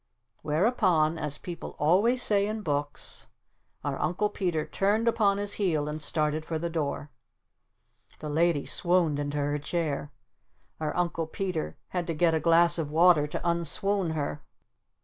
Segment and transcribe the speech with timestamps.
[0.41, 3.27] Whereupon, as people always say in books,
[3.83, 7.11] our Uncle Peter turned upon his heel and started for the door.
[8.17, 10.11] The Lady swooned into her chair.
[10.79, 14.41] Our Uncle Peter had to get a glass of water to un swoon her.